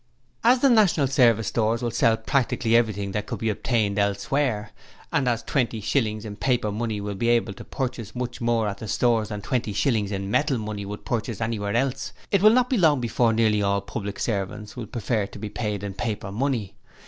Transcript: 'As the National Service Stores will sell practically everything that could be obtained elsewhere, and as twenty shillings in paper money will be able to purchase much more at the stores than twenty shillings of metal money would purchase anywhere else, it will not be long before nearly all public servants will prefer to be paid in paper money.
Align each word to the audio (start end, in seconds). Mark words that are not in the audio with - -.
'As 0.43 0.61
the 0.61 0.69
National 0.71 1.05
Service 1.05 1.49
Stores 1.49 1.83
will 1.83 1.91
sell 1.91 2.17
practically 2.17 2.75
everything 2.75 3.11
that 3.11 3.27
could 3.27 3.37
be 3.37 3.49
obtained 3.51 3.99
elsewhere, 3.99 4.71
and 5.13 5.27
as 5.27 5.43
twenty 5.43 5.79
shillings 5.79 6.25
in 6.25 6.37
paper 6.37 6.71
money 6.71 6.99
will 6.99 7.13
be 7.13 7.29
able 7.29 7.53
to 7.53 7.63
purchase 7.63 8.15
much 8.15 8.41
more 8.41 8.67
at 8.67 8.79
the 8.79 8.87
stores 8.87 9.29
than 9.29 9.43
twenty 9.43 9.73
shillings 9.73 10.11
of 10.11 10.21
metal 10.23 10.57
money 10.57 10.87
would 10.87 11.05
purchase 11.05 11.39
anywhere 11.39 11.75
else, 11.75 12.13
it 12.31 12.41
will 12.41 12.49
not 12.49 12.67
be 12.67 12.79
long 12.79 12.99
before 12.99 13.31
nearly 13.31 13.61
all 13.61 13.79
public 13.79 14.17
servants 14.19 14.75
will 14.75 14.87
prefer 14.87 15.27
to 15.27 15.37
be 15.37 15.49
paid 15.49 15.83
in 15.83 15.93
paper 15.93 16.31
money. 16.31 16.73